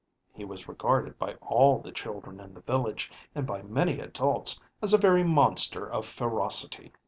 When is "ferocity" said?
6.07-6.91